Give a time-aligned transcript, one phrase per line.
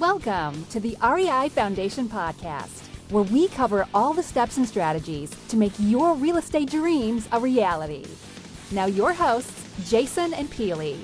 [0.00, 5.58] Welcome to the REI Foundation Podcast, where we cover all the steps and strategies to
[5.58, 8.06] make your real estate dreams a reality.
[8.70, 10.96] Now, your hosts, Jason and Pili.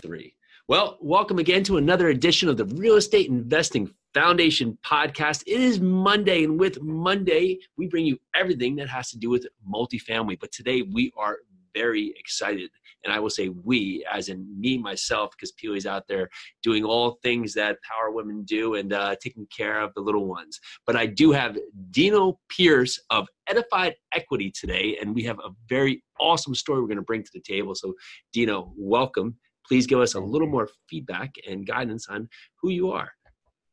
[0.00, 0.34] Three.
[0.66, 5.42] Well, welcome again to another edition of the Real Estate Investing Foundation podcast.
[5.46, 9.46] It is Monday, and with Monday, we bring you everything that has to do with
[9.70, 10.40] multifamily.
[10.40, 11.40] But today, we are
[11.74, 12.70] very excited.
[13.04, 16.28] And I will say we, as in me, myself, because Pili's out there
[16.62, 20.60] doing all things that power women do and uh, taking care of the little ones.
[20.86, 21.58] But I do have
[21.90, 26.96] Dino Pierce of Edified Equity today, and we have a very awesome story we're going
[26.96, 27.74] to bring to the table.
[27.74, 27.94] So,
[28.32, 29.36] Dino, welcome.
[29.66, 32.28] Please give us a little more feedback and guidance on
[32.60, 33.10] who you are.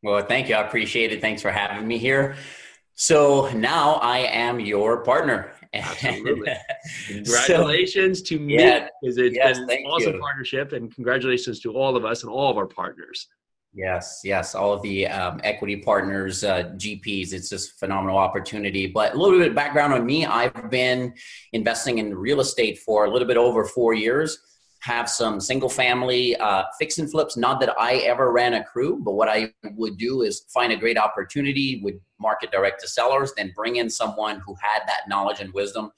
[0.01, 0.55] Well, thank you.
[0.55, 1.21] I appreciate it.
[1.21, 2.35] Thanks for having me here.
[2.99, 6.51] So now I am your partner Absolutely.
[7.07, 10.19] congratulations so, to me because it's yes, been an awesome you.
[10.19, 13.27] partnership, and congratulations to all of us and all of our partners.
[13.73, 17.31] Yes, yes, all of the um, equity partners, uh, GPs.
[17.31, 18.87] It's just phenomenal opportunity.
[18.87, 21.13] But a little bit of background on me: I've been
[21.53, 24.39] investing in real estate for a little bit over four years
[24.81, 27.35] have some single family uh, fix and flips.
[27.35, 30.77] Not that I ever ran a crew, but what I would do is find a
[30.77, 35.41] great opportunity, would market direct to sellers, then bring in someone who had that knowledge
[35.41, 35.91] and wisdom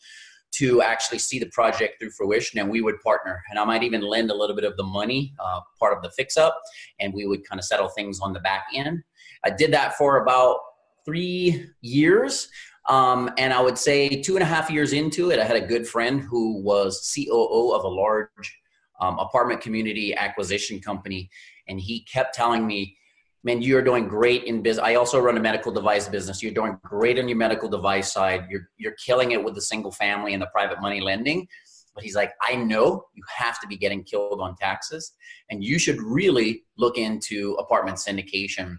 [0.53, 4.01] to actually see the project through fruition and we would partner and i might even
[4.01, 6.61] lend a little bit of the money uh, part of the fix up
[6.99, 9.01] and we would kind of settle things on the back end
[9.45, 10.57] i did that for about
[11.05, 12.49] three years
[12.89, 15.65] um, and i would say two and a half years into it i had a
[15.65, 18.60] good friend who was coo of a large
[19.01, 21.29] um, apartment community acquisition company,
[21.67, 22.95] and he kept telling me,
[23.43, 24.85] "Man, you're doing great in business.
[24.85, 26.41] I also run a medical device business.
[26.41, 28.45] You're doing great on your medical device side.
[28.49, 31.47] You're you're killing it with the single family and the private money lending."
[31.93, 35.11] But he's like, I know you have to be getting killed on taxes,
[35.49, 38.77] and you should really look into apartment syndication.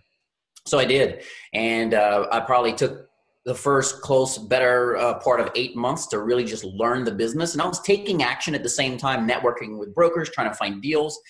[0.64, 3.08] So I did, and uh, I probably took
[3.44, 7.54] the first close, better uh, part of eight months to really just learn the business.
[7.54, 10.80] And I was taking action at the same time, networking with brokers, trying to find
[10.80, 11.20] deals.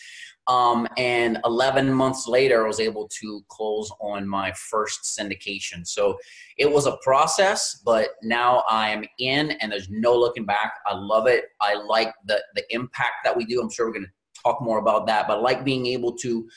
[0.48, 5.86] Um, and 11 months later, I was able to close on my first syndication.
[5.86, 6.18] So
[6.58, 10.74] it was a process, but now I'm in and there's no looking back.
[10.86, 11.44] I love it.
[11.60, 13.60] I like the, the impact that we do.
[13.60, 16.48] I'm sure we're going to talk more about that, but I like being able to,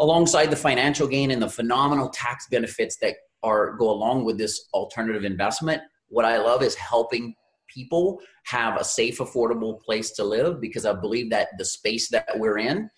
[0.00, 4.68] alongside the financial gain and the phenomenal tax benefits that are go along with this
[4.74, 7.34] alternative investment what i love is helping
[7.72, 12.28] people have a safe affordable place to live because i believe that the space that
[12.36, 12.88] we're in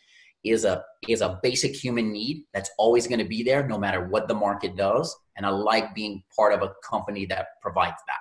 [0.47, 4.07] is a is a basic human need that's always going to be there no matter
[4.09, 5.15] what the market does.
[5.37, 8.21] And i like being part of a company that provides that.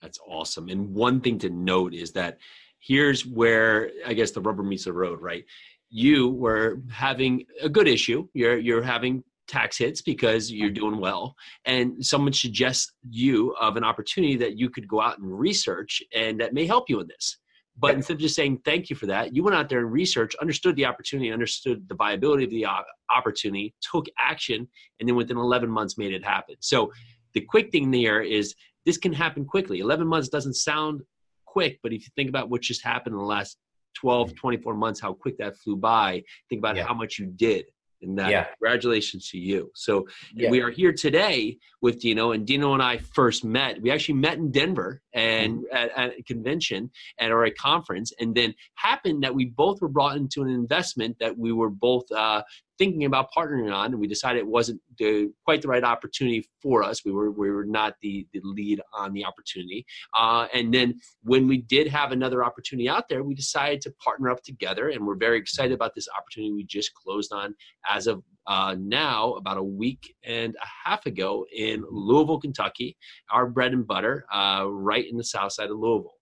[0.00, 0.68] That's awesome.
[0.68, 2.38] And one thing to note is that
[2.80, 5.44] here's where i guess the rubber meets the road right?
[5.90, 8.28] You were having a good issue.
[8.34, 11.34] You're you're having tax hits because you're doing well.
[11.64, 16.40] And someone suggests you of an opportunity that you could go out and research and
[16.40, 17.38] that may help you in this.
[17.80, 20.36] But instead of just saying thank you for that you went out there and researched
[20.40, 22.66] understood the opportunity understood the viability of the
[23.14, 24.66] opportunity took action
[24.98, 26.56] and then within 11 months made it happen.
[26.60, 26.92] So
[27.34, 28.54] the quick thing there is
[28.84, 29.78] this can happen quickly.
[29.78, 31.02] 11 months doesn't sound
[31.46, 33.56] quick but if you think about what just happened in the last
[33.94, 34.36] 12 mm.
[34.36, 36.84] 24 months how quick that flew by think about yeah.
[36.84, 37.64] how much you did
[38.02, 38.44] and that yeah.
[38.44, 40.50] congratulations to you so yeah.
[40.50, 44.38] we are here today with dino and dino and i first met we actually met
[44.38, 45.76] in denver and mm-hmm.
[45.76, 49.88] at, at, a convention at or a conference and then happened that we both were
[49.88, 52.42] brought into an investment that we were both uh,
[52.78, 56.82] thinking about partnering on, and we decided it wasn't the, quite the right opportunity for
[56.82, 57.04] us.
[57.04, 59.84] We were we were not the the lead on the opportunity.
[60.16, 64.30] Uh, and then when we did have another opportunity out there, we decided to partner
[64.30, 67.54] up together, and we're very excited about this opportunity we just closed on
[67.88, 72.96] as of uh, now about a week and a half ago in Louisville, Kentucky,
[73.30, 76.14] our bread and butter, uh, right in the south side of Louisville.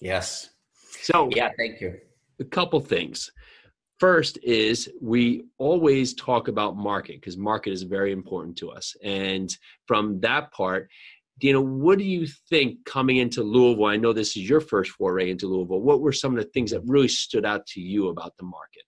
[0.00, 0.50] Yes.
[1.02, 1.94] So yeah, thank you.
[2.40, 3.30] A couple things.
[3.98, 8.94] First is we always talk about market because market is very important to us.
[9.02, 9.54] And
[9.86, 10.90] from that part,
[11.40, 13.86] you know, what do you think coming into Louisville?
[13.86, 15.80] I know this is your first foray into Louisville.
[15.80, 18.82] What were some of the things that really stood out to you about the market?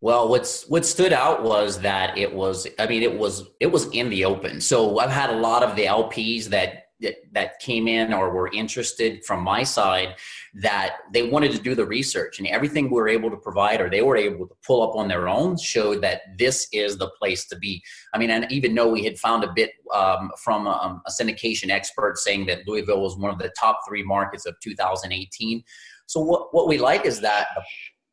[0.00, 2.66] Well, what's what stood out was that it was.
[2.78, 4.60] I mean, it was it was in the open.
[4.60, 8.50] So I've had a lot of the LPs that that, that came in or were
[8.52, 10.14] interested from my side
[10.54, 13.90] that they wanted to do the research and everything we were able to provide or
[13.90, 17.46] they were able to pull up on their own showed that this is the place
[17.46, 17.82] to be.
[18.14, 21.70] I mean and even though we had found a bit um, from um, a syndication
[21.70, 25.62] expert saying that louisville was one of the top three markets of 2018
[26.06, 27.46] so what, what we like is that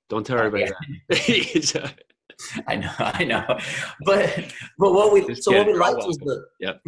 [0.09, 0.71] don't tell everybody
[1.09, 1.91] yeah.
[2.67, 3.45] I know, I know,
[4.05, 6.81] but but what we so what we liked was the yep.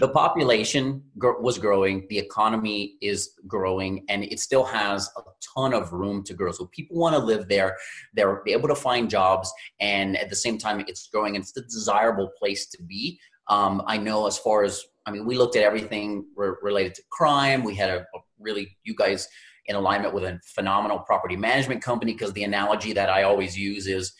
[0.00, 5.22] The population gr- was growing, the economy is growing, and it still has a
[5.54, 6.52] ton of room to grow.
[6.52, 7.76] So people want to live there;
[8.14, 11.34] they're able to find jobs, and at the same time, it's growing.
[11.34, 13.18] It's the desirable place to be.
[13.48, 17.02] Um, I know as far as I mean, we looked at everything re- related to
[17.10, 17.62] crime.
[17.62, 19.28] We had a, a really you guys
[19.66, 23.86] in alignment with a phenomenal property management company because the analogy that I always use
[23.86, 24.12] is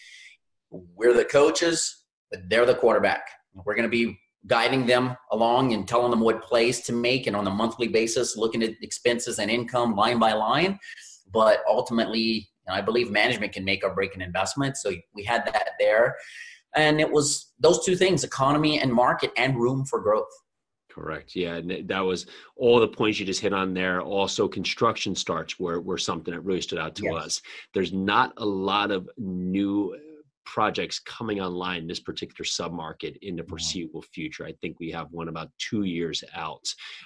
[0.70, 3.26] we're the coaches, but they're the quarterback.
[3.54, 7.36] We're going to be guiding them along and telling them what plays to make and
[7.36, 10.78] on a monthly basis looking at expenses and income line by line
[11.32, 15.70] but ultimately i believe management can make or break an investment so we had that
[15.78, 16.16] there
[16.76, 20.28] and it was those two things economy and market and room for growth
[20.94, 21.34] Correct.
[21.34, 24.00] Yeah, and that was all the points you just hit on there.
[24.00, 27.14] Also, construction starts were were something that really stood out to yes.
[27.14, 27.42] us.
[27.72, 29.98] There's not a lot of new
[30.44, 34.44] projects coming online in this particular submarket in the foreseeable future.
[34.44, 36.64] I think we have one about two years out.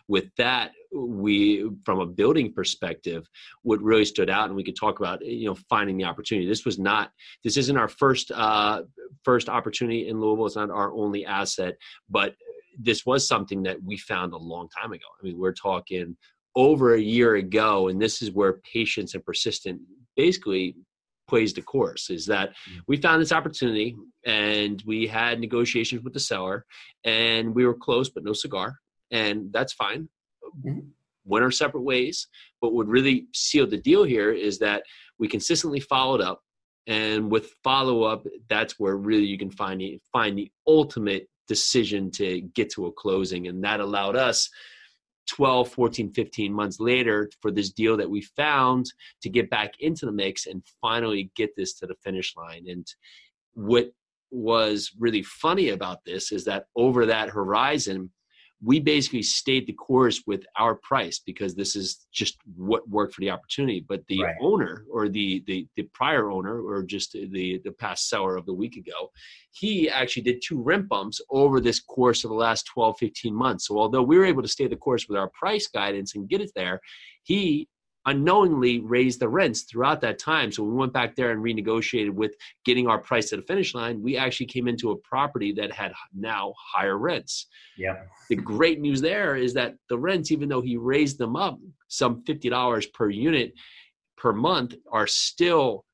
[0.08, 3.28] With that, we, from a building perspective,
[3.62, 6.48] what really stood out, and we could talk about, you know, finding the opportunity.
[6.48, 7.10] This was not,
[7.44, 8.82] this isn't our first uh,
[9.24, 10.46] first opportunity in Louisville.
[10.46, 11.76] It's not our only asset,
[12.08, 12.34] but
[12.78, 15.06] this was something that we found a long time ago.
[15.20, 16.16] I mean, we're talking
[16.54, 19.80] over a year ago, and this is where patience and persistent
[20.16, 20.74] basically
[21.28, 22.80] plays the course is that mm.
[22.86, 26.64] we found this opportunity and we had negotiations with the seller
[27.04, 28.78] and we were close but no cigar
[29.10, 30.08] and that's fine
[30.64, 30.80] mm-hmm.
[31.24, 32.26] went our separate ways
[32.60, 34.82] but what really sealed the deal here is that
[35.18, 36.40] we consistently followed up
[36.86, 42.10] and with follow up that's where really you can find the, find the ultimate decision
[42.12, 43.48] to get to a closing.
[43.48, 44.48] And that allowed us
[45.28, 48.86] 12, 14, 15 months later for this deal that we found
[49.22, 52.66] to get back into the mix and finally get this to the finish line.
[52.68, 52.86] And
[53.54, 53.92] what
[54.30, 58.10] was really funny about this is that over that horizon,
[58.62, 63.20] we basically stayed the course with our price because this is just what worked for
[63.20, 64.34] the opportunity but the right.
[64.40, 68.52] owner or the, the the prior owner or just the the past seller of the
[68.52, 69.10] week ago
[69.52, 73.68] he actually did two rent bumps over this course of the last 12 15 months
[73.68, 76.40] so although we were able to stay the course with our price guidance and get
[76.40, 76.80] it there
[77.22, 77.68] he
[78.08, 80.50] unknowingly raised the rents throughout that time.
[80.50, 82.34] So we went back there and renegotiated with
[82.64, 84.02] getting our price to the finish line.
[84.02, 87.46] We actually came into a property that had now higher rents.
[87.76, 87.96] Yeah.
[88.30, 91.58] The great news there is that the rents, even though he raised them up
[91.88, 93.52] some $50 per unit
[94.16, 95.84] per month, are still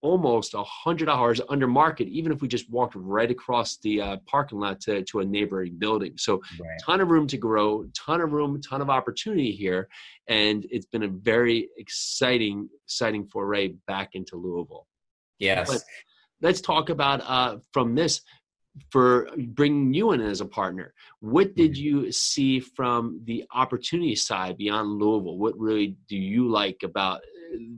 [0.00, 4.16] almost a hundred dollars under market, even if we just walked right across the uh,
[4.26, 6.12] parking lot to, to a neighboring building.
[6.16, 6.78] So, right.
[6.84, 9.88] ton of room to grow, ton of room, ton of opportunity here,
[10.28, 14.86] and it's been a very exciting, exciting foray back into Louisville.
[15.38, 15.68] Yes.
[15.70, 15.82] But
[16.42, 18.20] let's talk about uh, from this
[18.90, 20.94] for bringing you in as a partner.
[21.20, 22.06] What did mm-hmm.
[22.06, 25.38] you see from the opportunity side beyond Louisville?
[25.38, 27.20] What really do you like about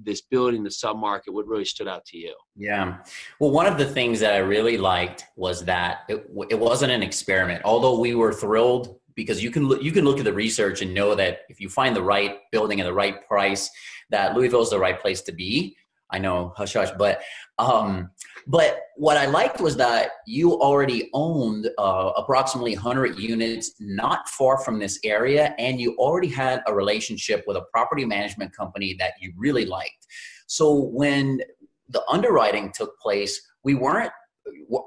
[0.05, 2.35] this building, the submarket, what really stood out to you?
[2.57, 2.99] Yeah.
[3.39, 7.03] Well, one of the things that I really liked was that it, it wasn't an
[7.03, 7.63] experiment.
[7.65, 10.95] Although we were thrilled because you can look, you can look at the research and
[10.95, 13.71] know that if you find the right building at the right price,
[14.11, 15.77] that Louisville is the right place to be.
[16.13, 17.23] I know, hush hush, but
[17.59, 18.11] um,
[18.47, 24.59] but what I liked was that you already owned uh, approximately 100 units not far
[24.59, 29.15] from this area, and you already had a relationship with a property management company that
[29.21, 30.07] you really liked.
[30.47, 31.41] So when
[31.89, 34.13] the underwriting took place, we weren't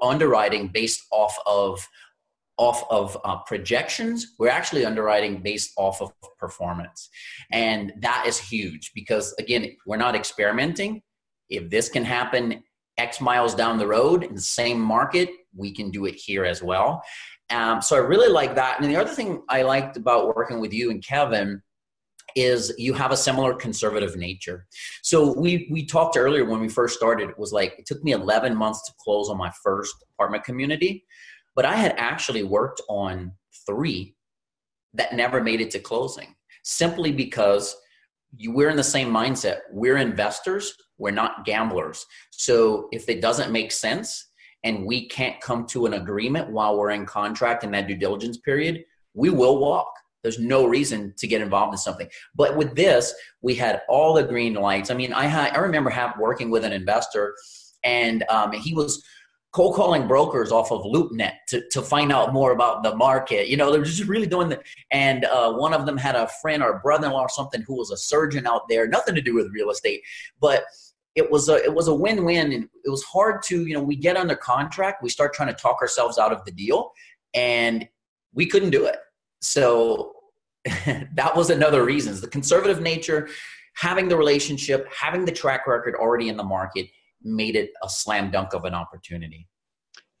[0.02, 1.86] underwriting based off of
[2.56, 4.34] off of uh, projections.
[4.38, 7.10] We're actually underwriting based off of performance.
[7.50, 11.02] And that is huge because again we're not experimenting.
[11.48, 12.62] If this can happen
[12.98, 16.62] X miles down the road in the same market, we can do it here as
[16.62, 17.02] well.
[17.50, 18.80] Um, so I really like that.
[18.80, 21.62] And the other thing I liked about working with you and Kevin
[22.34, 24.66] is you have a similar conservative nature.
[25.02, 27.30] So we we talked earlier when we first started.
[27.30, 31.04] It was like it took me 11 months to close on my first apartment community,
[31.54, 33.32] but I had actually worked on
[33.66, 34.16] three
[34.94, 37.76] that never made it to closing simply because
[38.36, 39.60] you, we're in the same mindset.
[39.70, 42.06] We're investors, we're not gamblers.
[42.30, 44.28] So if it doesn't make sense
[44.62, 48.38] and we can't come to an agreement while we're in contract in that due diligence
[48.38, 49.92] period, we will walk.
[50.22, 52.08] There's no reason to get involved in something.
[52.34, 54.90] But with this, we had all the green lights.
[54.90, 57.34] I mean, I had I remember have, working with an investor,
[57.84, 59.04] and um, he was
[59.52, 63.48] cold calling brokers off of LoopNet to, to find out more about the market.
[63.48, 64.60] You know, they're just really doing the,
[64.90, 67.96] and uh, one of them had a friend or brother-in-law or something who was a
[67.96, 70.00] surgeon out there, nothing to do with real estate,
[70.40, 70.64] but
[71.14, 73.96] it was a it was a win-win and it was hard to you know we
[73.96, 76.92] get under contract we start trying to talk ourselves out of the deal
[77.34, 77.88] and
[78.32, 78.98] we couldn't do it
[79.40, 80.12] so
[80.64, 83.28] that was another reason the conservative nature
[83.76, 86.86] having the relationship having the track record already in the market
[87.22, 89.48] made it a slam dunk of an opportunity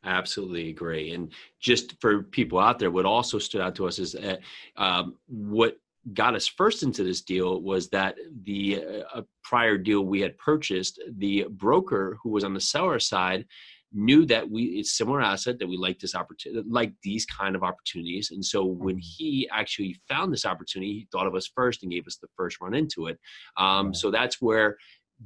[0.06, 1.12] Absolutely agree.
[1.14, 4.36] And just for people out there, what also stood out to us is uh,
[4.76, 5.78] um, what
[6.12, 8.84] got us first into this deal was that the
[9.14, 13.46] uh, prior deal we had purchased, the broker who was on the seller side
[13.94, 17.62] knew that we it's similar asset that we like this opportunity like these kind of
[17.62, 18.32] opportunities.
[18.32, 19.00] And so when mm-hmm.
[19.00, 22.60] he actually found this opportunity he thought of us first and gave us the first
[22.60, 23.18] run into it.
[23.56, 24.76] Um, so that's where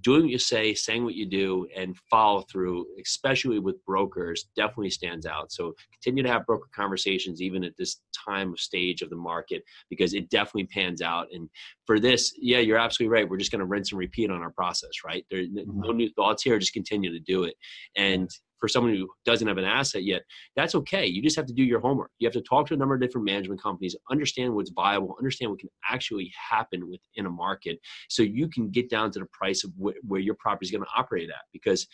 [0.01, 4.91] doing what you say, saying what you do, and follow through, especially with brokers, definitely
[4.91, 5.53] stands out.
[5.53, 9.63] So continue to have broker conversations even at this time of stage of the market
[9.91, 11.29] because it definitely pans out.
[11.33, 11.49] And
[11.87, 13.29] for this, yeah, you're absolutely right.
[13.29, 15.25] We're just going to rinse and repeat on our process, right?
[15.31, 15.81] There's mm-hmm.
[15.81, 16.59] no new thoughts here.
[16.59, 17.55] Just continue to do it.
[17.97, 20.23] And for someone who doesn't have an asset yet,
[20.57, 21.07] that's okay.
[21.07, 22.11] You just have to do your homework.
[22.19, 25.51] You have to talk to a number of different management companies, understand what's viable, understand
[25.51, 29.65] what can actually happen within a market, so you can get down to the price
[29.65, 31.45] of wh- where your property is going to operate at.
[31.53, 31.87] Because,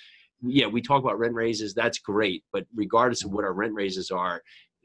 [0.42, 4.10] yeah, we talk about rent raises, that's great, but regardless of what our rent raises
[4.10, 4.42] are,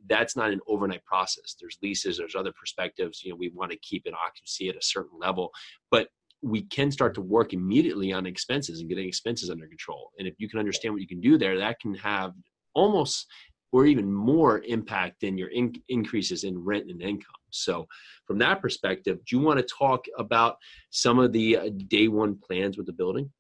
[0.08, 1.56] that's not an overnight process.
[1.60, 3.22] There's leases, there's other perspectives.
[3.24, 5.52] You know, we want to keep an occupancy at a certain level,
[5.92, 6.08] but
[6.42, 10.12] we can start to work immediately on expenses and getting expenses under control.
[10.18, 12.34] And if you can understand what you can do there, that can have
[12.74, 13.28] almost
[13.72, 17.36] or even more impact than your in- increases in rent and income.
[17.52, 17.88] So,
[18.26, 20.58] from that perspective, do you want to talk about
[20.90, 23.32] some of the uh, day one plans with the building?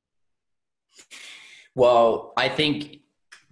[1.75, 2.99] Well, I think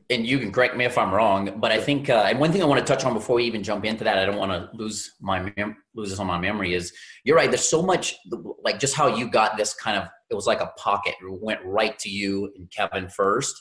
[0.09, 2.61] and you can correct me if I'm wrong, but I think uh, and one thing
[2.61, 4.69] I want to touch on before we even jump into that, I don't want to
[4.73, 6.73] lose my mem- lose this on my memory.
[6.73, 7.49] Is you're right.
[7.49, 8.15] There's so much
[8.63, 11.15] like just how you got this kind of it was like a pocket.
[11.21, 13.55] It went right to you and Kevin first.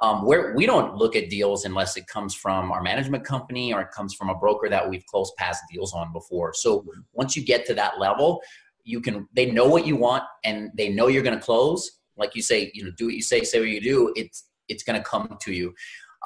[0.00, 3.80] Um, where we don't look at deals unless it comes from our management company or
[3.80, 6.54] it comes from a broker that we've closed past deals on before.
[6.54, 8.40] So once you get to that level,
[8.84, 11.98] you can they know what you want and they know you're going to close.
[12.16, 14.12] Like you say, you know, do what you say, say what you do.
[14.14, 15.74] It's it's going to come to you.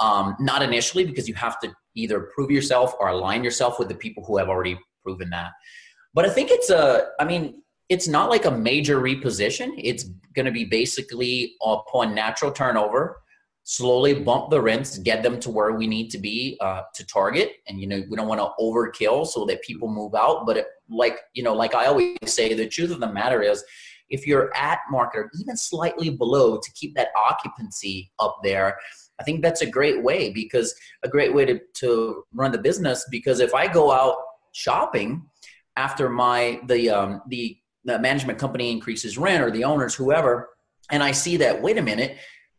[0.01, 3.95] Um, not initially because you have to either prove yourself or align yourself with the
[3.95, 5.51] people who have already proven that.
[6.15, 9.73] But I think it's a, I mean, it's not like a major reposition.
[9.77, 13.21] It's going to be basically upon natural turnover,
[13.65, 17.53] slowly bump the rents, get them to where we need to be uh, to target.
[17.69, 20.47] And, you know, we don't want to overkill so that people move out.
[20.47, 23.63] But it, like, you know, like I always say, the truth of the matter is
[24.13, 28.77] if you're at market or even slightly below to keep that occupancy up there,
[29.19, 33.05] I think that's a great way because a great way to, to run the business.
[33.11, 34.17] Because if I go out
[34.53, 35.25] shopping
[35.77, 40.51] after my the um, the the management company increases rent or the owners whoever,
[40.91, 42.19] and I see that wait a minute,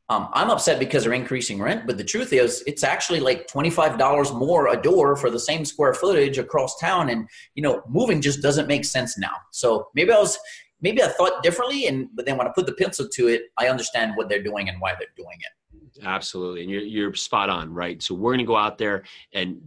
[0.09, 4.37] um, I'm upset because they're increasing rent, but the truth is, it's actually like $25
[4.37, 7.09] more a door for the same square footage across town.
[7.09, 9.31] And, you know, moving just doesn't make sense now.
[9.51, 10.37] So maybe I was
[10.83, 13.69] maybe I thought differently, and but then when I put the pencil to it, I
[13.69, 16.05] understand what they're doing and why they're doing it.
[16.05, 18.03] Absolutely, and you're you're spot on, right?
[18.03, 19.59] So we're going to go out there and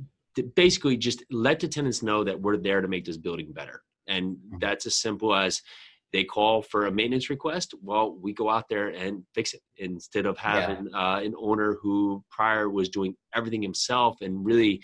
[0.54, 4.36] basically just let the tenants know that we're there to make this building better, and
[4.36, 4.58] mm-hmm.
[4.60, 5.62] that's as simple as
[6.12, 10.24] they call for a maintenance request well we go out there and fix it instead
[10.24, 11.14] of having yeah.
[11.14, 14.80] uh, an owner who prior was doing everything himself and really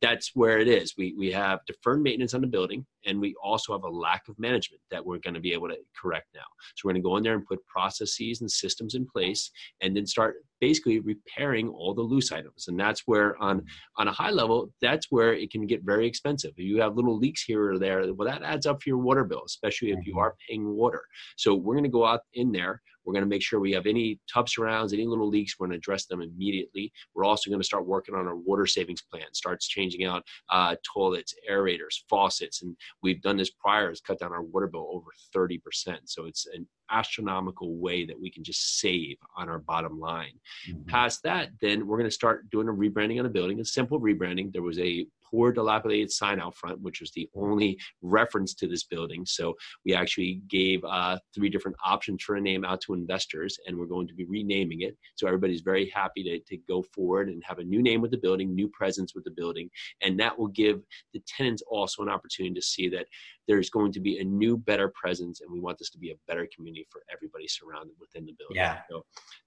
[0.00, 0.94] that's where it is.
[0.96, 4.38] We we have deferred maintenance on the building, and we also have a lack of
[4.38, 6.46] management that we're going to be able to correct now.
[6.76, 9.96] So we're going to go in there and put processes and systems in place, and
[9.96, 12.68] then start basically repairing all the loose items.
[12.68, 13.64] And that's where on
[13.98, 16.52] on a high level, that's where it can get very expensive.
[16.56, 19.24] If you have little leaks here or there, well, that adds up for your water
[19.24, 20.20] bill, especially if you mm-hmm.
[20.20, 21.02] are paying water.
[21.36, 23.86] So we're going to go out in there we're going to make sure we have
[23.86, 26.92] any tub surrounds, any little leaks, we're going to address them immediately.
[27.14, 30.76] We're also going to start working on our water savings plan, starts changing out uh,
[30.94, 32.62] toilets, aerators, faucets.
[32.62, 35.60] And we've done this prior, has cut down our water bill over 30%.
[36.04, 40.38] So it's an astronomical way that we can just save on our bottom line.
[40.68, 40.84] Mm-hmm.
[40.84, 44.00] Past that, then we're going to start doing a rebranding on the building, a simple
[44.00, 44.52] rebranding.
[44.52, 48.84] There was a poor dilapidated sign out front, which was the only reference to this
[48.84, 49.24] building.
[49.26, 53.76] So we actually gave uh, three different options for a name out to investors, and
[53.76, 54.96] we're going to be renaming it.
[55.16, 58.18] So everybody's very happy to, to go forward and have a new name with the
[58.18, 59.70] building, new presence with the building,
[60.02, 63.06] and that will give the tenants also an opportunity to see that
[63.48, 66.16] there's going to be a new, better presence, and we want this to be a
[66.26, 68.56] better community for everybody surrounded within the building.
[68.56, 68.80] Yeah.
[68.90, 69.04] So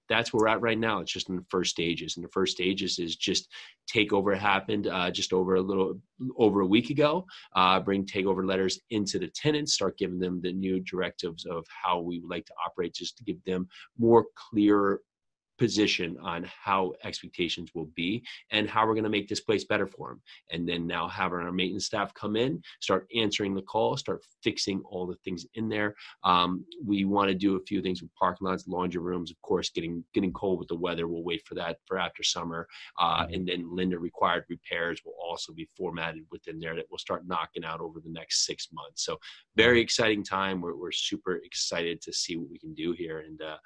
[0.08, 1.00] that's where we're at right now.
[1.00, 3.48] It's just in the first stages, and the first stages is just
[3.94, 6.00] takeover happened uh, just over a little
[6.36, 7.26] over a week ago.
[7.54, 12.00] Uh, bring takeover letters into the tenants, start giving them the new directives of how
[12.00, 15.00] we would like to operate, just to give them more clear
[15.60, 19.86] position on how expectations will be and how we're going to make this place better
[19.86, 20.22] for them.
[20.50, 24.80] And then now having our maintenance staff come in, start answering the call, start fixing
[24.86, 25.94] all the things in there.
[26.24, 29.68] Um, we want to do a few things with parking lots, laundry rooms, of course,
[29.68, 31.06] getting getting cold with the weather.
[31.06, 32.66] We'll wait for that for after summer.
[32.98, 33.34] Uh, mm-hmm.
[33.34, 37.66] and then Linda required repairs will also be formatted within there that we'll start knocking
[37.66, 39.04] out over the next six months.
[39.04, 39.18] So
[39.56, 39.82] very mm-hmm.
[39.82, 40.62] exciting time.
[40.62, 43.18] We're, we're super excited to see what we can do here.
[43.18, 43.58] And uh,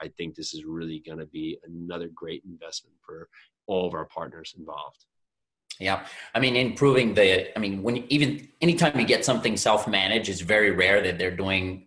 [0.00, 3.28] I think this is really going to be another great investment for
[3.66, 5.04] all of our partners involved.
[5.78, 7.56] Yeah, I mean, improving the.
[7.56, 11.86] I mean, when even anytime you get something self-managed, it's very rare that they're doing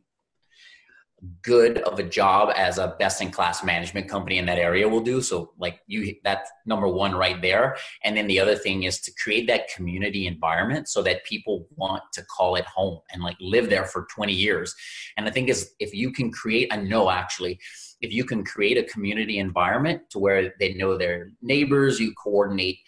[1.42, 5.02] good of a job as a best in class management company in that area will
[5.02, 5.22] do.
[5.22, 7.78] So like you, that's number one right there.
[8.04, 12.04] And then the other thing is to create that community environment so that people want
[12.14, 14.76] to call it home and like live there for 20 years.
[15.18, 17.60] And I think is if you can create, I know actually,
[18.02, 22.80] if you can create a community environment to where they know their neighbors, you coordinate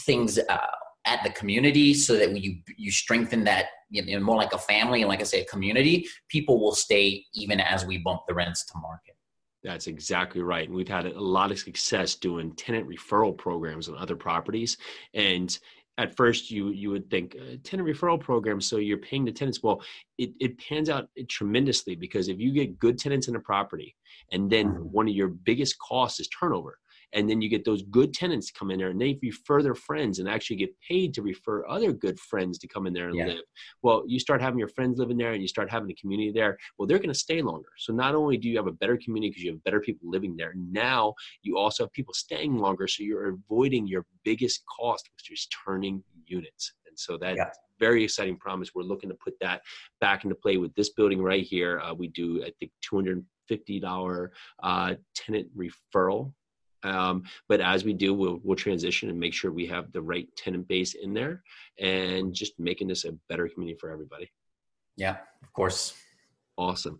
[0.00, 0.66] things uh,
[1.04, 5.02] at the community so that you you strengthen that you know, more like a family
[5.02, 8.64] and like I say a community, people will stay even as we bump the rents
[8.66, 9.14] to market.
[9.62, 10.66] That's exactly right.
[10.66, 14.76] And we've had a lot of success doing tenant referral programs on other properties.
[15.14, 15.56] And
[15.98, 19.62] at first you you would think uh, tenant referral program so you're paying the tenants
[19.62, 19.82] well
[20.16, 23.94] it, it pans out tremendously because if you get good tenants in a property
[24.32, 24.84] and then mm-hmm.
[24.84, 26.78] one of your biggest costs is turnover
[27.12, 30.18] and then you get those good tenants come in there and they refer their friends
[30.18, 33.26] and actually get paid to refer other good friends to come in there and yeah.
[33.26, 33.44] live.
[33.82, 36.58] Well you start having your friends living there and you start having a community there
[36.78, 37.68] well they're going to stay longer.
[37.76, 40.36] So not only do you have a better community because you have better people living
[40.36, 45.30] there now you also have people staying longer so you're avoiding your biggest cost which
[45.30, 46.72] is turning units.
[46.86, 47.50] And so that's yeah.
[47.80, 48.70] very exciting promise.
[48.74, 49.62] We're looking to put that
[50.00, 51.80] back into play with this building right here.
[51.80, 56.32] Uh, we do i think 250 dollar uh, tenant referral
[56.82, 60.28] um, but as we do, we'll, we'll transition and make sure we have the right
[60.36, 61.42] tenant base in there
[61.78, 64.30] and just making this a better community for everybody.
[64.96, 65.94] Yeah, of course.
[66.58, 66.98] Awesome.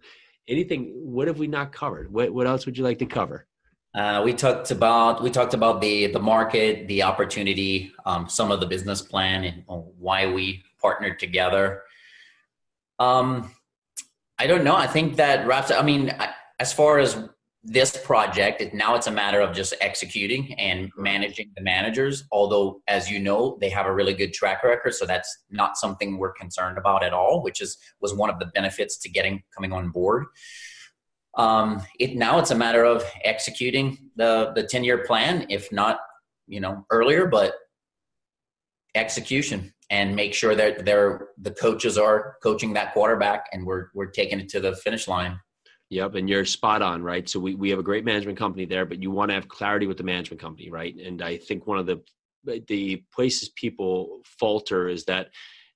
[0.48, 2.12] Anything, what have we not covered?
[2.12, 3.46] What, what else would you like to cover?
[3.94, 8.58] Uh, we talked about we talked about the the market, the opportunity, um, some of
[8.58, 11.82] the business plan, and why we partnered together.
[12.98, 13.54] Um,
[14.38, 14.74] I don't know.
[14.74, 15.70] I think that wraps.
[15.70, 16.10] I mean,
[16.58, 17.28] as far as
[17.64, 23.08] this project now it's a matter of just executing and managing the managers although as
[23.08, 26.76] you know they have a really good track record so that's not something we're concerned
[26.76, 30.26] about at all which is was one of the benefits to getting coming on board.
[31.38, 36.00] Um, it now it's a matter of executing the the 10 year plan if not
[36.46, 37.54] you know earlier but
[38.94, 44.10] execution and make sure that they're the coaches are coaching that quarterback and we're we're
[44.10, 45.38] taking it to the finish line
[45.92, 47.28] Yep, and you're spot on, right?
[47.28, 49.86] So we, we have a great management company there, but you want to have clarity
[49.86, 50.96] with the management company, right?
[50.96, 52.00] And I think one of the
[52.44, 55.28] the places people falter is that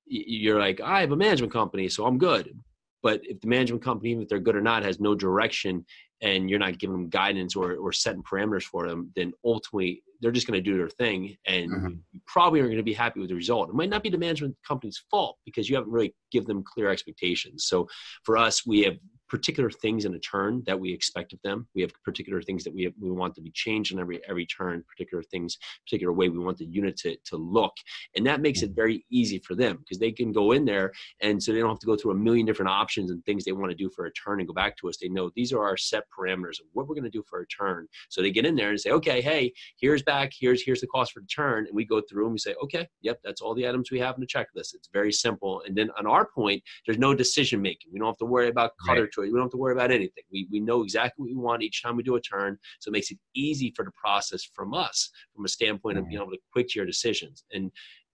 [0.07, 2.59] you're like, I have a management company, so I'm good.
[3.03, 5.85] But if the management company, even if they're good or not, has no direction
[6.23, 10.33] and you're not giving them guidance or, or setting parameters for them, then ultimately they're
[10.33, 11.89] just going to do their thing and mm-hmm.
[12.13, 13.69] you probably aren't going to be happy with the result.
[13.69, 16.89] It might not be the management company's fault because you haven't really given them clear
[16.89, 17.67] expectations.
[17.67, 17.87] So
[18.25, 18.97] for us, we have
[19.29, 21.67] particular things in a turn that we expect of them.
[21.75, 24.47] We have particular things that we have, we want to be changed in every every
[24.47, 27.73] turn, particular things, particular way we want the unit to, to look.
[28.15, 31.43] And that makes it very easy for them because they can go in there and
[31.43, 33.71] so they don't have to go through a million different options and things they want
[33.71, 34.97] to do for a turn and go back to us.
[34.97, 37.47] They know these are our set parameters of what we're going to do for a
[37.47, 37.87] turn.
[38.09, 41.13] So they get in there and say, okay, hey, here's back, here's here's the cost
[41.13, 41.67] for the turn.
[41.67, 44.15] And we go through and we say, okay, yep, that's all the items we have
[44.15, 44.75] in the checklist.
[44.75, 45.63] It's very simple.
[45.67, 47.93] And then on our point, there's no decision making.
[47.93, 50.25] We don't have to worry about cutter right We don't have to worry about anything.
[50.31, 52.59] We, we know exactly what we want each time we do a turn.
[52.81, 56.21] So it makes it easy for the process from us, from a standpoint of being
[56.21, 57.45] able to quick to your decisions.
[57.53, 57.71] And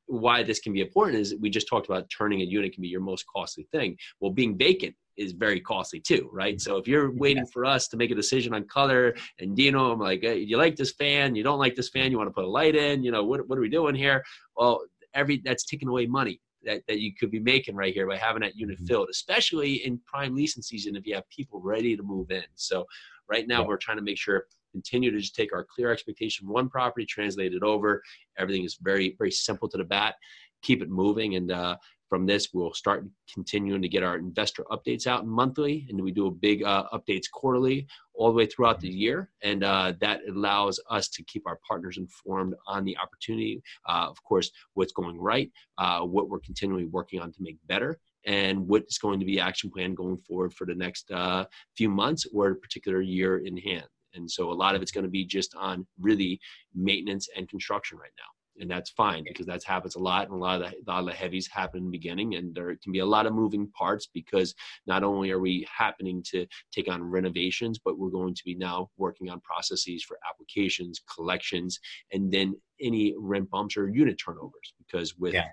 [0.07, 2.88] why this can be important is we just talked about turning a unit can be
[2.88, 3.97] your most costly thing.
[4.21, 6.61] Well, being vacant is very costly too, right?
[6.61, 10.01] So if you're waiting for us to make a decision on color and Dino, I'm
[10.01, 11.35] like, hey, you like this fan?
[11.35, 12.11] You don't like this fan?
[12.11, 13.03] You want to put a light in?
[13.03, 14.23] You know, what, what are we doing here?
[14.57, 14.83] Well,
[15.15, 18.42] every that's taking away money that, that you could be making right here by having
[18.42, 18.87] that unit mm-hmm.
[18.87, 22.44] filled, especially in prime leasing season if you have people ready to move in.
[22.55, 22.87] So
[23.29, 23.68] right now yeah.
[23.68, 27.07] we're trying to make sure continue to just take our clear expectation from one property,
[27.07, 28.03] translate it over.
[28.38, 30.16] Everything is very, very simple to the bat.
[30.62, 31.37] Keep it moving.
[31.37, 31.77] And uh,
[32.12, 36.27] from this, we'll start continuing to get our investor updates out monthly, and we do
[36.27, 39.31] a big uh, updates quarterly all the way throughout the year.
[39.42, 44.22] And uh, that allows us to keep our partners informed on the opportunity, uh, of
[44.25, 48.98] course, what's going right, uh, what we're continually working on to make better, and what's
[48.98, 51.46] going to be action plan going forward for the next uh,
[51.79, 53.87] few months or a particular year in hand.
[54.12, 56.38] And so a lot of it's going to be just on really
[56.75, 60.37] maintenance and construction right now and that's fine because that happens a lot and a
[60.37, 63.01] lot of the, lot of the heavies happen in the beginning and there can be
[63.01, 64.55] a lot of moving parts because
[64.87, 68.88] not only are we happening to take on renovations but we're going to be now
[68.96, 71.79] working on processes for applications collections
[72.12, 75.48] and then any rent bumps or unit turnovers because with yeah.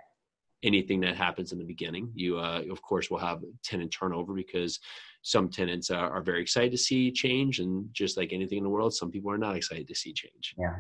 [0.64, 4.80] anything that happens in the beginning you uh, of course will have tenant turnover because
[5.24, 8.70] some tenants are, are very excited to see change and just like anything in the
[8.70, 10.54] world some people are not excited to see change.
[10.58, 10.76] Yeah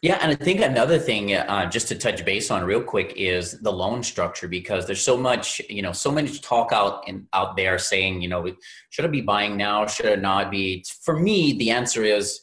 [0.00, 3.60] yeah, and I think another thing, uh, just to touch base on real quick, is
[3.60, 7.56] the loan structure because there's so much, you know, so much talk out in, out
[7.56, 8.48] there saying, you know,
[8.90, 9.86] should I be buying now?
[9.86, 10.84] Should I not be?
[11.02, 12.40] For me, the answer is,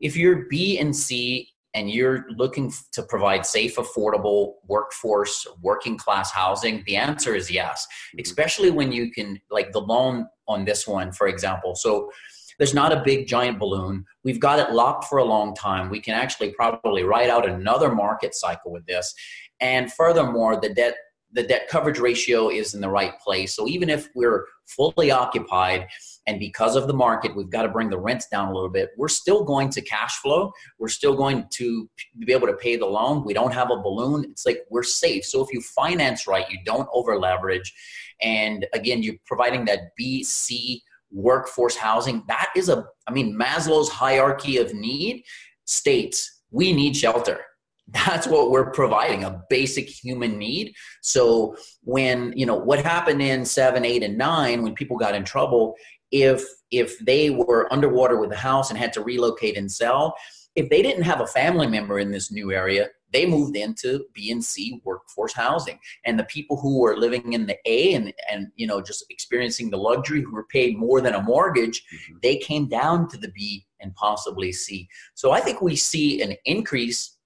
[0.00, 6.30] if you're B and C and you're looking to provide safe, affordable workforce, working class
[6.30, 7.86] housing, the answer is yes.
[7.86, 8.20] Mm-hmm.
[8.20, 11.74] Especially when you can, like the loan on this one, for example.
[11.74, 12.10] So
[12.58, 14.04] there's not a big giant balloon.
[14.24, 15.90] We've got it locked for a long time.
[15.90, 19.14] We can actually probably write out another market cycle with this.
[19.60, 20.94] And furthermore, the debt
[21.32, 23.54] the debt coverage ratio is in the right place.
[23.54, 25.86] So even if we're fully occupied
[26.26, 28.90] and because of the market, we've got to bring the rents down a little bit,
[28.96, 30.52] we're still going to cash flow.
[30.78, 33.24] We're still going to be able to pay the loan.
[33.24, 34.24] We don't have a balloon.
[34.30, 35.24] It's like we're safe.
[35.24, 37.74] So if you finance right, you don't over leverage.
[38.22, 42.22] And again, you're providing that B, C workforce housing.
[42.28, 45.24] That is a, I mean, Maslow's hierarchy of need
[45.64, 47.40] states we need shelter.
[47.88, 50.74] That's what we're providing, a basic human need.
[51.02, 55.24] So when, you know, what happened in seven, eight, and nine, when people got in
[55.24, 55.74] trouble,
[56.10, 60.14] if if they were underwater with the house and had to relocate and sell,
[60.54, 64.30] if they didn't have a family member in this new area, they moved into B
[64.30, 65.78] and C workforce housing.
[66.04, 69.70] And the people who were living in the A and, and you know, just experiencing
[69.70, 72.18] the luxury who were paid more than a mortgage, mm-hmm.
[72.22, 74.88] they came down to the B and possibly C.
[75.14, 77.16] So I think we see an increase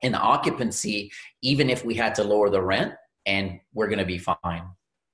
[0.00, 4.18] in occupancy, even if we had to lower the rent, and we're going to be
[4.18, 4.64] fine.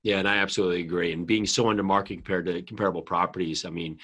[0.01, 1.11] Yeah, and I absolutely agree.
[1.11, 3.99] And being so under market compared to comparable properties, I mean,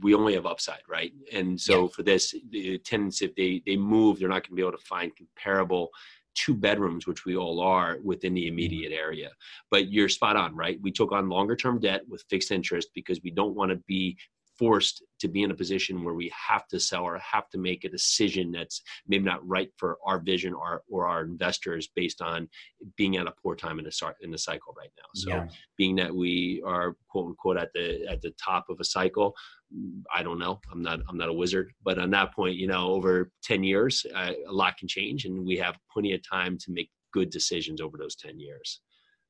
[0.00, 1.12] we only have upside, right?
[1.32, 1.88] And so yeah.
[1.88, 4.84] for this, the tenants, if they they move, they're not going to be able to
[4.84, 5.90] find comparable
[6.34, 8.52] two bedrooms, which we all are within the mm-hmm.
[8.52, 9.30] immediate area.
[9.70, 10.78] But you're spot on, right?
[10.82, 14.16] We took on longer term debt with fixed interest because we don't want to be
[14.58, 17.84] forced to be in a position where we have to sell or have to make
[17.84, 22.48] a decision that's maybe not right for our vision or, or our investors based on
[22.96, 25.08] being at a poor time in the in the cycle right now.
[25.14, 25.48] So yeah.
[25.76, 29.34] being that we are quote unquote at the at the top of a cycle,
[30.14, 30.60] I don't know.
[30.70, 34.04] I'm not I'm not a wizard, but on that point, you know, over 10 years,
[34.14, 37.80] uh, a lot can change, and we have plenty of time to make good decisions
[37.80, 38.80] over those 10 years.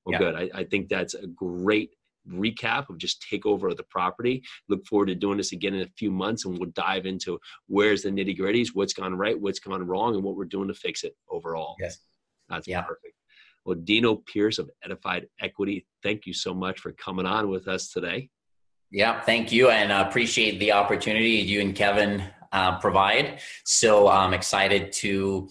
[0.05, 0.19] Well, yeah.
[0.19, 0.35] good.
[0.35, 1.91] I, I think that's a great
[2.29, 4.43] recap of just take over of the property.
[4.69, 8.03] Look forward to doing this again in a few months and we'll dive into where's
[8.03, 11.05] the nitty gritties, what's gone right, what's gone wrong, and what we're doing to fix
[11.05, 11.77] it overall.
[11.81, 11.99] Yes.
[12.49, 12.83] That's yeah.
[12.83, 13.15] perfect.
[13.65, 17.91] Well, Dino Pierce of Edified Equity, thank you so much for coming on with us
[17.91, 18.29] today.
[18.91, 23.41] Yeah, thank you, and uh, appreciate the opportunity you and Kevin uh, provide.
[23.65, 25.49] So I'm excited to,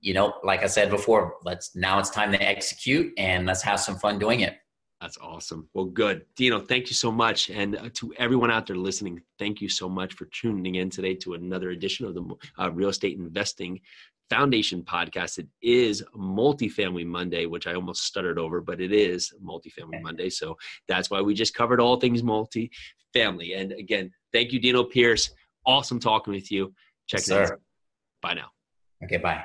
[0.00, 3.80] you know, like I said before, let's now it's time to execute and let's have
[3.80, 4.58] some fun doing it.
[5.00, 5.68] That's awesome.
[5.74, 6.26] Well, good.
[6.34, 7.50] Dino, thank you so much.
[7.50, 11.14] And uh, to everyone out there listening, thank you so much for tuning in today
[11.16, 13.80] to another edition of the uh, Real Estate Investing
[14.28, 15.38] Foundation podcast.
[15.38, 20.30] It is Multifamily Monday, which I almost stuttered over, but it is Multifamily Monday.
[20.30, 20.56] So
[20.88, 23.56] that's why we just covered all things multifamily.
[23.56, 25.30] And again, thank you, Dino Pierce.
[25.64, 26.74] Awesome talking with you.
[27.06, 27.60] Check yes, it out.
[28.20, 28.48] Bye now.
[29.04, 29.44] Okay, bye.